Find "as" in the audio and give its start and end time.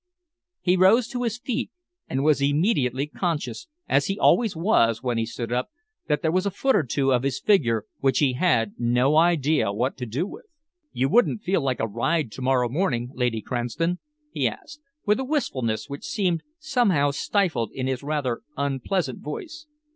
3.87-4.07